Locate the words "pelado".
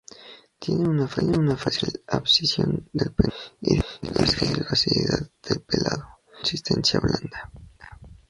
5.59-6.09